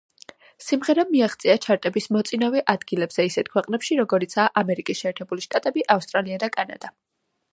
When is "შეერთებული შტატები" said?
5.05-5.85